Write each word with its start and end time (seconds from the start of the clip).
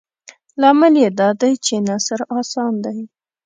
لامل 0.61 0.93
یې 1.03 1.09
دادی 1.19 1.53
چې 1.65 1.75
نثر 1.89 2.19
اسان 2.39 2.73
دی. 2.85 2.99